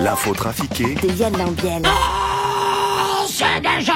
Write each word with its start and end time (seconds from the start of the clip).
L'info 0.00 0.34
trafiquée 0.34 0.94
de 0.94 1.08
Yann 1.16 1.36
Lambiel. 1.36 1.82
Oh, 1.84 3.26
c'est 3.26 3.60
déjà 3.60 3.94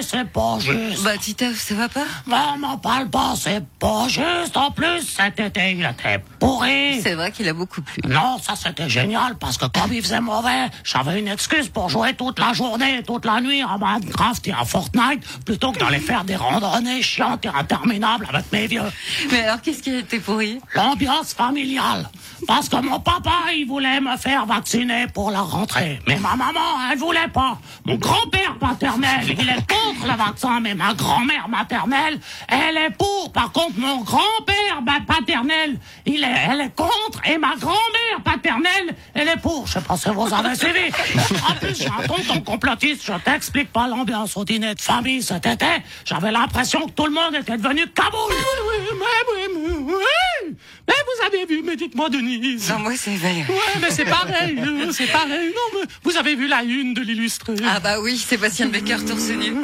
c'est 0.00 0.24
pas 0.30 0.58
juste. 0.58 1.02
Bah, 1.02 1.16
Titeuf, 1.16 1.60
ça 1.60 1.74
va 1.74 1.88
pas? 1.88 2.04
Bah, 2.26 2.54
m'en 2.58 2.78
parle 2.78 3.08
pas, 3.08 3.34
c'est 3.36 3.64
pas 3.78 4.06
juste. 4.08 4.56
En 4.56 4.70
plus, 4.70 5.02
cet 5.02 5.40
été, 5.40 5.72
il 5.72 5.84
était 5.84 6.22
pourri. 6.38 7.00
C'est 7.02 7.14
vrai 7.14 7.32
qu'il 7.32 7.48
a 7.48 7.52
beaucoup 7.52 7.82
plu. 7.82 8.02
Non, 8.08 8.38
ça 8.40 8.54
c'était 8.56 8.88
génial 8.88 9.36
parce 9.38 9.56
que 9.56 9.66
comme 9.66 9.92
il 9.92 10.02
faisait 10.02 10.20
mauvais, 10.20 10.68
j'avais 10.84 11.18
une 11.18 11.28
excuse 11.28 11.68
pour 11.68 11.88
jouer 11.88 12.14
toute 12.14 12.38
la 12.38 12.52
journée, 12.52 13.02
toute 13.06 13.24
la 13.24 13.40
nuit 13.40 13.64
en 13.64 13.78
Minecraft 13.78 14.48
et 14.48 14.54
en 14.54 14.64
Fortnite 14.64 15.22
plutôt 15.44 15.72
que 15.72 15.78
d'aller 15.78 15.98
faire 16.00 16.24
des 16.24 16.36
randonnées 16.36 17.02
chiantes 17.02 17.44
et 17.44 17.48
interminables 17.48 18.26
avec 18.28 18.50
mes 18.52 18.66
vieux. 18.66 18.82
Mais 19.30 19.44
alors, 19.44 19.60
qu'est-ce 19.60 19.82
qui 19.82 19.94
été 19.94 20.18
pourri? 20.18 20.60
L'ambiance 20.74 21.34
familiale. 21.34 22.08
Parce 22.46 22.68
que 22.68 22.76
mon 22.76 22.98
papa, 23.00 23.30
il 23.56 23.66
voulait 23.66 24.00
me 24.00 24.16
faire 24.16 24.46
vacciner 24.46 25.06
pour 25.06 25.30
la 25.30 25.40
rentrée. 25.40 26.00
Mais 26.06 26.18
ma 26.18 26.34
maman, 26.34 26.60
elle 26.90 26.98
voulait 26.98 27.28
pas. 27.32 27.58
Mon 27.84 27.96
grand-père 27.96 28.56
paternel, 28.58 29.24
il 29.38 29.48
est 29.48 29.61
contre 29.66 30.06
le 30.10 30.16
vaccin, 30.16 30.60
mais 30.60 30.74
ma 30.74 30.94
grand-mère 30.94 31.48
maternelle, 31.48 32.18
elle 32.48 32.76
est 32.76 32.90
pour. 32.96 33.32
Par 33.32 33.52
contre, 33.52 33.78
mon 33.78 33.98
grand-père 34.02 34.82
paternel, 35.06 35.78
il 36.06 36.22
est, 36.22 36.36
elle 36.50 36.60
est 36.60 36.74
contre. 36.74 37.20
Et 37.26 37.38
ma 37.38 37.54
grand-mère 37.56 38.22
paternelle, 38.24 38.94
elle 39.14 39.28
est 39.28 39.40
pour. 39.40 39.66
Je 39.66 39.74
sais 39.74 39.80
pas 39.80 39.96
si 39.96 40.08
vous 40.10 40.32
avez 40.32 40.54
suivi. 40.54 40.90
En 41.48 41.54
plus, 41.54 41.76
j'ai 41.76 41.86
un 41.86 42.06
tonton 42.06 42.40
complotiste. 42.40 43.04
Je 43.04 43.12
t'explique 43.24 43.72
pas 43.72 43.88
l'ambiance 43.88 44.36
au 44.36 44.44
dîner 44.44 44.74
de 44.74 44.80
famille 44.80 45.22
cet 45.22 45.46
été. 45.46 45.66
J'avais 46.04 46.30
l'impression 46.30 46.86
que 46.86 46.92
tout 46.92 47.06
le 47.06 47.12
monde 47.12 47.34
était 47.34 47.56
devenu 47.56 47.86
Kaboul. 47.88 48.20
Oui, 48.28 48.36
oui, 48.68 48.98
mais, 48.98 49.32
oui, 49.32 49.76
mais, 49.86 49.94
oui. 49.94 50.56
mais 50.88 50.94
vous 50.94 51.26
avez 51.42 51.54
vu, 51.54 51.62
mais 51.64 51.76
dites-moi, 51.76 52.08
Denise. 52.08 52.70
Non, 52.70 52.78
moi, 52.78 52.92
c'est 52.96 53.16
Valérie. 53.16 53.48
Ouais, 53.48 53.80
mais 53.80 53.90
c'est 53.90 54.04
pareil, 54.04 54.58
c'est 54.92 55.10
pareil. 55.10 55.48
Non, 55.48 55.80
mais 55.80 55.86
vous 56.04 56.16
avez 56.16 56.34
vu 56.34 56.46
la 56.46 56.62
une 56.62 56.94
de 56.94 57.02
l'illustré. 57.02 57.54
Ah 57.66 57.80
bah 57.80 58.00
oui, 58.00 58.16
Sébastien 58.16 58.66
Becker 58.66 59.04
torse 59.06 59.28
nu. 59.30 59.54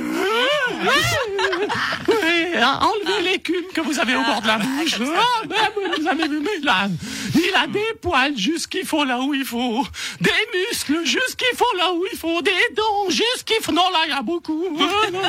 Enlevez 2.65 3.31
l'écume 3.31 3.65
que 3.75 3.81
vous 3.81 3.99
avez 3.99 4.17
au 4.17 4.23
bord 4.23 4.43
de 4.43 4.47
la 4.47 4.59
bouche. 4.59 4.97
Ah, 5.01 5.47
ben, 5.47 5.57
vous 5.99 6.07
avez 6.07 6.29
vu, 6.29 6.41
mais 6.41 6.51
il 6.61 6.69
a, 6.69 6.89
il 7.35 7.53
a 7.55 7.67
des 7.67 7.95
poils 8.01 8.37
jusqu'il 8.37 8.85
faut 8.85 9.05
là 9.05 9.21
où 9.21 9.35
il 9.35 9.45
faut, 9.45 9.87
des 10.21 10.31
muscles 10.55 11.05
jusqu'il 11.05 11.57
faut 11.57 11.77
là 11.77 11.93
où 11.93 12.05
il 12.13 12.19
faut, 12.19 12.43
des 12.43 12.51
dents 12.75 13.09
jusqu'il 13.09 13.63
faut. 13.63 13.73
Non, 13.73 13.91
là, 13.93 14.01
il 14.07 14.11
y 14.11 14.13
a 14.13 14.23
beaucoup. 14.23 14.65
Ah, 14.81 15.11
non. 15.13 15.23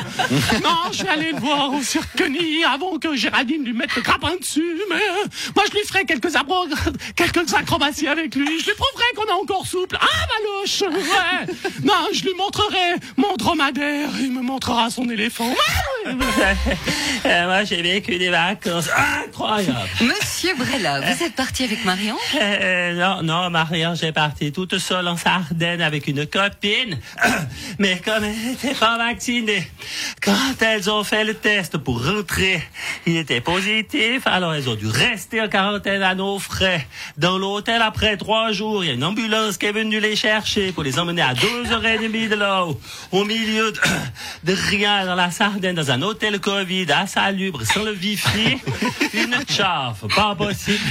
non, 0.63 0.91
je 0.91 1.03
vais 1.03 1.09
aller 1.09 1.31
le 1.31 1.39
voir 1.39 1.73
au 1.73 1.81
Cirqueny 1.81 2.63
avant 2.63 2.97
que 2.97 3.15
Géraldine 3.15 3.63
lui 3.63 3.73
mette 3.73 3.95
le 3.95 4.01
grappin 4.01 4.35
dessus. 4.39 4.81
Mais 4.89 4.95
euh, 4.95 5.27
moi, 5.55 5.65
je 5.67 5.77
lui 5.77 5.85
ferai 5.85 6.05
quelques, 6.05 6.29
quelques 7.15 7.53
acrobaties 7.53 8.07
avec 8.07 8.35
lui. 8.35 8.59
Je 8.59 8.65
lui 8.65 8.75
prouverai 8.75 9.05
qu'on 9.15 9.25
est 9.25 9.41
encore 9.41 9.67
souple. 9.67 9.97
Ah, 9.99 10.05
Valoche 10.05 10.81
Ouais 10.81 11.53
Non, 11.83 12.07
je 12.13 12.23
lui 12.23 12.33
montrerai 12.37 12.95
mon 13.17 13.35
dromadaire. 13.35 14.09
Il 14.19 14.31
me 14.31 14.41
montrera 14.41 14.89
son 14.89 15.09
éléphant. 15.09 15.49
Ouais, 16.05 16.13
ouais. 16.13 16.77
Euh, 17.25 17.45
moi, 17.45 17.63
j'ai 17.63 17.81
vécu 17.81 18.17
des 18.17 18.29
vacances 18.29 18.89
incroyables. 19.23 19.77
Monsieur 20.01 20.55
Brella, 20.55 21.01
vous 21.01 21.23
êtes 21.23 21.35
parti 21.35 21.63
avec 21.63 21.83
Marion 21.85 22.15
Euh, 22.39 22.93
non, 22.93 23.23
non, 23.23 23.49
Marion, 23.49 23.93
j'ai 23.95 24.11
parti 24.11 24.51
toute 24.51 24.77
seule 24.77 25.07
en 25.07 25.17
Sardaigne 25.17 25.81
avec 25.81 26.07
une 26.07 26.25
copine. 26.25 26.97
Mais 27.79 27.99
comme 28.03 28.23
elle 28.23 28.35
n'était 28.51 28.73
pas 28.73 28.97
vaccinée, 28.97 29.69
quand 30.23 30.61
elles 30.61 30.89
ont 30.89 31.03
fait 31.03 31.23
le 31.23 31.33
test 31.33 31.77
pour 31.77 32.03
rentrer, 32.05 32.61
il 33.05 33.17
était 33.17 33.41
positif, 33.41 34.21
alors 34.25 34.53
elles 34.53 34.69
ont 34.69 34.75
dû 34.75 34.87
rester 34.87 35.41
en 35.41 35.47
quarantaine 35.49 36.03
à 36.03 36.15
nos 36.15 36.39
frais. 36.39 36.87
Dans 37.17 37.37
l'hôtel, 37.37 37.81
après 37.81 38.17
trois 38.17 38.51
jours, 38.51 38.83
il 38.83 38.87
y 38.87 38.91
a 38.91 38.93
une 38.93 39.03
ambulance 39.03 39.57
qui 39.57 39.65
est 39.65 39.71
venue 39.71 39.99
les 39.99 40.15
chercher 40.15 40.71
pour 40.71 40.83
les 40.83 40.99
emmener 40.99 41.21
à 41.21 41.33
deux 41.33 41.71
heures 41.71 41.85
et 41.85 41.97
demie 41.97 42.27
de 42.27 42.35
là, 42.35 42.65
au- 43.11 43.25
milieu 43.25 43.71
de, 43.71 43.79
de 44.51 44.57
rien 44.69 45.05
dans 45.05 45.15
la 45.15 45.31
Sardaigne, 45.31 45.75
dans 45.75 45.91
un 45.91 46.01
hôtel 46.01 46.39
Covid, 46.39 46.87
insalubre, 47.09 47.65
sans 47.65 47.83
le 47.83 47.93
wifi, 47.93 48.57
une 49.13 49.35
chauffe, 49.49 50.13
pas 50.15 50.35
possible. 50.35 50.83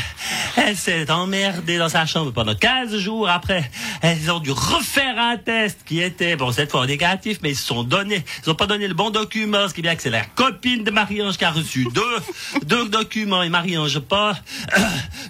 Elle 0.57 0.77
s'est 0.77 1.09
emmerdée 1.11 1.79
dans 1.79 1.89
sa 1.89 2.07
chambre 2.07 2.33
pendant 2.33 2.57
15 2.57 2.97
jours 2.99 3.29
après. 3.29 3.71
Elles 4.03 4.31
ont 4.31 4.41
dû 4.41 4.51
refaire 4.51 5.17
un 5.19 5.37
test 5.37 5.81
qui 5.85 6.01
était, 6.01 6.35
bon, 6.35 6.51
cette 6.51 6.73
fois 6.73 6.87
négatif, 6.87 7.39
mais 7.43 7.51
ils 7.51 7.57
se 7.57 7.65
sont 7.65 7.85
donné, 7.85 8.25
ils 8.45 8.51
ont 8.51 8.57
pas 8.57 8.67
donné 8.67 8.89
le 8.89 8.95
bon 8.95 9.11
document, 9.11 9.69
ce 9.69 9.75
qui 9.75 9.81
est 9.81 9.83
bien 9.83 9.95
que 9.95 10.03
c'est 10.03 10.11
la 10.11 10.25
copine 10.25 10.83
de 10.83 10.91
Marie-Ange 10.91 11.37
qui 11.37 11.45
a 11.45 11.53
reçu 11.53 11.87
deux, 11.95 12.63
deux 12.67 12.89
documents 12.89 13.43
et 13.45 13.49
Marie-Ange 13.49 14.01
pas. 14.01 14.33
Euh, 14.77 14.81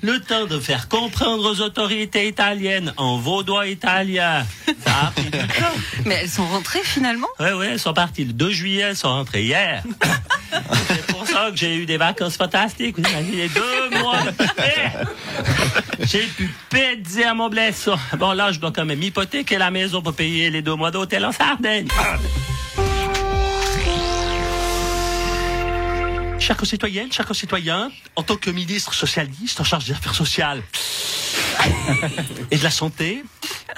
le 0.03 0.21
temps 0.21 0.47
de 0.47 0.59
faire 0.59 0.89
comprendre 0.89 1.51
aux 1.51 1.61
autorités 1.61 2.29
italiennes 2.29 2.95
en 2.97 3.19
vaudois 3.19 3.67
italien. 3.67 4.47
Ça 4.85 5.09
a 5.09 5.11
pris 5.11 5.25
du 5.25 5.31
temps. 5.33 6.07
Mais 6.07 6.21
elles 6.23 6.31
sont 6.31 6.47
rentrées 6.47 6.83
finalement? 6.83 7.29
Oui, 7.41 7.51
oui, 7.55 7.67
elles 7.73 7.79
sont 7.79 7.93
parties 7.93 8.25
le 8.25 8.33
2 8.33 8.51
juillet, 8.51 8.83
elles 8.83 8.97
sont 8.97 9.09
rentrées 9.09 9.43
hier. 9.43 9.83
C'est 10.89 11.07
pour 11.07 11.27
ça 11.27 11.51
que 11.51 11.57
j'ai 11.57 11.77
eu 11.77 11.87
des 11.87 11.97
vacances 11.97 12.37
fantastiques. 12.37 12.99
Vous 12.99 13.09
imaginez 13.09 13.49
deux 13.49 13.99
mois 13.99 14.23
de. 14.23 14.33
J'ai 16.05 16.27
pu 16.27 16.53
péter 16.71 17.25
à 17.25 17.35
mon 17.35 17.49
blesson. 17.49 17.97
Bon, 18.19 18.33
là, 18.33 18.53
je 18.53 18.61
dois 18.61 18.73
quand 18.73 18.85
même 18.85 19.03
hypothéquer 19.03 19.59
la 19.59 19.71
maison 19.71 20.01
pour 20.01 20.15
payer 20.15 20.51
les 20.51 20.63
deux 20.63 20.75
mois 20.75 20.91
d'hôtel 20.91 21.25
en 21.25 21.33
Sardaigne. 21.33 21.89
Chers 26.39 26.57
concitoyennes, 26.57 27.13
chers 27.13 27.27
concitoyens, 27.27 27.91
en 28.17 28.23
tant 28.23 28.37
que 28.37 28.51
ministre 28.51 28.95
socialiste 28.95 29.61
en 29.61 29.65
charge 29.65 29.85
des 29.85 29.93
affaires 29.93 30.15
sociales 30.15 30.63
et 32.51 32.57
de 32.57 32.63
la 32.63 32.71
santé, 32.71 33.23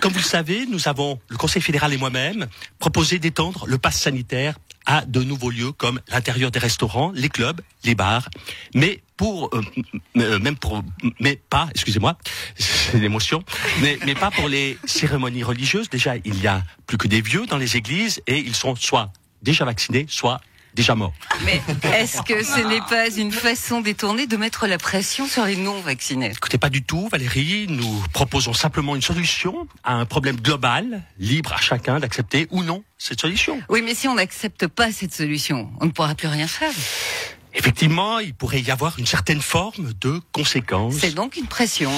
comme 0.00 0.12
vous 0.12 0.18
le 0.18 0.24
savez, 0.24 0.66
nous 0.66 0.86
avons, 0.86 1.18
le 1.28 1.36
Conseil 1.36 1.62
fédéral 1.62 1.92
et 1.92 1.96
moi-même, 1.96 2.46
proposé 2.78 3.18
d'étendre 3.18 3.66
le 3.66 3.76
pass 3.78 3.96
sanitaire 3.96 4.54
à 4.90 5.04
de 5.06 5.22
nouveaux 5.22 5.50
lieux 5.50 5.70
comme 5.70 6.00
l'intérieur 6.08 6.50
des 6.50 6.58
restaurants, 6.58 7.12
les 7.14 7.28
clubs, 7.28 7.60
les 7.84 7.94
bars, 7.94 8.28
mais 8.74 9.00
pour, 9.16 9.48
euh, 9.54 9.62
euh, 10.16 10.40
même 10.40 10.56
pour, 10.56 10.82
mais 11.20 11.40
pas, 11.48 11.68
excusez-moi, 11.70 12.18
c'est 12.56 12.98
l'émotion, 12.98 13.44
mais, 13.82 14.00
mais 14.04 14.16
pas 14.16 14.32
pour 14.32 14.48
les 14.48 14.78
cérémonies 14.84 15.44
religieuses. 15.44 15.88
Déjà, 15.90 16.16
il 16.16 16.40
y 16.42 16.48
a 16.48 16.64
plus 16.88 16.98
que 16.98 17.06
des 17.06 17.20
vieux 17.20 17.46
dans 17.46 17.56
les 17.56 17.76
églises 17.76 18.20
et 18.26 18.38
ils 18.38 18.56
sont 18.56 18.74
soit 18.74 19.12
déjà 19.42 19.64
vaccinés, 19.64 20.06
soit 20.08 20.40
déjà 20.74 20.94
morts. 20.94 21.12
Mais 21.44 21.60
est-ce 21.94 22.22
que 22.22 22.44
ce 22.44 22.60
n'est 22.60 22.80
pas 22.82 23.10
une 23.10 23.32
façon 23.32 23.80
détournée 23.80 24.26
de 24.26 24.36
mettre 24.36 24.66
la 24.66 24.78
pression 24.78 25.26
sur 25.26 25.44
les 25.44 25.56
non-vaccinés? 25.56 26.32
Écoutez, 26.32 26.58
pas 26.58 26.70
du 26.70 26.82
tout, 26.82 27.08
Valérie. 27.08 27.66
Nous 27.68 28.02
proposons 28.12 28.52
simplement 28.52 28.96
une 28.96 29.02
solution 29.02 29.66
à 29.84 29.94
un 29.94 30.06
problème 30.06 30.36
global, 30.36 31.02
libre 31.18 31.52
à 31.52 31.60
chacun 31.60 32.00
d'accepter 32.00 32.46
ou 32.50 32.62
non 32.62 32.82
cette 32.98 33.20
solution. 33.20 33.60
Oui, 33.68 33.82
mais 33.82 33.94
si 33.94 34.08
on 34.08 34.14
n'accepte 34.14 34.66
pas 34.66 34.92
cette 34.92 35.14
solution, 35.14 35.70
on 35.80 35.86
ne 35.86 35.90
pourra 35.90 36.14
plus 36.14 36.28
rien 36.28 36.46
faire. 36.46 36.72
Effectivement, 37.52 38.18
il 38.20 38.34
pourrait 38.34 38.60
y 38.60 38.70
avoir 38.70 38.98
une 38.98 39.06
certaine 39.06 39.40
forme 39.40 39.92
de 40.00 40.20
conséquence. 40.32 40.94
C'est 41.00 41.14
donc 41.14 41.36
une 41.36 41.46
pression. 41.46 41.90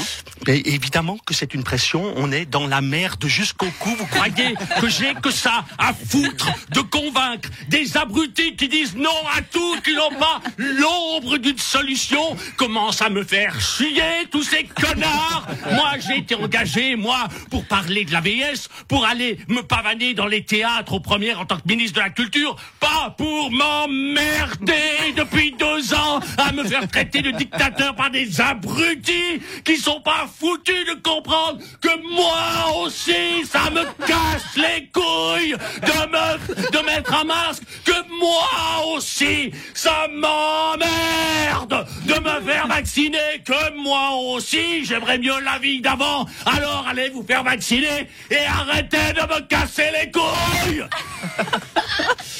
Mais 0.46 0.60
évidemment 0.60 1.18
que 1.26 1.34
c'est 1.34 1.54
une 1.54 1.62
pression. 1.62 2.12
On 2.16 2.32
est 2.32 2.46
dans 2.46 2.66
la 2.66 2.80
merde 2.80 3.26
jusqu'au 3.26 3.70
cou. 3.78 3.90
Vous 3.96 4.06
croyez 4.06 4.54
que 4.80 4.88
j'ai 4.88 5.14
que 5.14 5.30
ça 5.30 5.64
à 5.78 5.92
foutre 5.92 6.48
de 6.70 6.80
convaincre 6.80 7.48
des 7.68 7.96
abrutis 7.96 8.56
qui 8.56 8.68
disent 8.68 8.96
non 8.96 9.10
à 9.36 9.42
tout, 9.42 9.80
qui 9.82 9.94
n'ont 9.94 10.18
pas 10.18 10.40
l'ombre 10.56 11.36
d'une 11.38 11.58
solution? 11.58 12.36
Commence 12.56 13.02
à 13.02 13.10
me 13.10 13.22
faire 13.22 13.60
chier 13.60 14.26
tous 14.30 14.42
ces 14.42 14.64
connards? 14.64 15.46
Moi, 15.72 15.92
j'ai 16.00 16.18
été 16.18 16.34
engagé, 16.34 16.96
moi, 16.96 17.28
pour 17.50 17.64
parler 17.66 18.04
de 18.04 18.12
la 18.12 18.20
VS, 18.20 18.68
pour 18.88 19.04
aller 19.04 19.38
me 19.48 19.62
pavaner 19.62 20.14
dans 20.14 20.26
les 20.26 20.44
théâtres 20.44 20.94
aux 20.94 21.00
premières 21.00 21.40
en 21.40 21.44
tant 21.44 21.58
que 21.58 21.68
ministre 21.68 21.96
de 21.96 22.04
la 22.04 22.10
Culture, 22.10 22.56
pas 22.80 23.14
pour 23.16 23.50
m'emmerder 23.50 25.12
deux 25.50 25.94
ans 25.94 26.20
à 26.38 26.52
me 26.52 26.64
faire 26.64 26.88
traiter 26.88 27.22
de 27.22 27.30
dictateur 27.32 27.94
par 27.94 28.10
des 28.10 28.40
abrutis 28.40 29.42
qui 29.64 29.76
sont 29.76 30.00
pas 30.00 30.28
foutus 30.38 30.86
de 30.86 30.94
comprendre 31.02 31.58
que 31.80 32.14
moi 32.14 32.82
aussi, 32.82 33.44
ça 33.50 33.70
me 33.70 33.84
casse 34.06 34.56
les 34.56 34.88
couilles 34.92 35.56
de 35.82 36.06
me, 36.10 36.70
de 36.70 36.86
mettre 36.86 37.14
un 37.14 37.24
masque, 37.24 37.62
que 37.84 38.08
moi 38.18 38.94
aussi, 38.94 39.52
ça 39.74 40.06
m'emmerde 40.08 41.86
de 42.06 42.14
me 42.14 42.40
faire 42.50 42.66
vacciner, 42.68 43.42
que 43.44 43.76
moi 43.76 44.10
aussi, 44.34 44.84
j'aimerais 44.84 45.18
mieux 45.18 45.40
la 45.40 45.58
vie 45.58 45.80
d'avant. 45.80 46.26
Alors 46.46 46.86
allez 46.88 47.08
vous 47.10 47.24
faire 47.24 47.42
vacciner 47.42 48.08
et 48.30 48.44
arrêtez 48.46 49.12
de 49.14 49.22
me 49.22 49.40
casser 49.46 49.90
les 49.92 50.10
couilles 50.10 50.84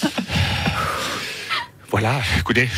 Voilà, 2.03 2.21
écoutez, 2.37 2.69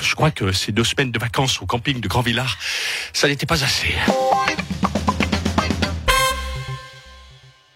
je, 0.00 0.14
crois 0.14 0.30
que 0.30 0.50
ces 0.50 0.72
deux 0.72 0.82
semaines 0.82 1.10
de 1.10 1.18
vacances 1.18 1.60
au 1.60 1.66
camping 1.66 2.00
de 2.00 2.08
Grand 2.08 2.22
Villard, 2.22 2.56
ça 3.12 3.28
n'était 3.28 3.44
pas 3.44 3.62
assez. 3.62 3.94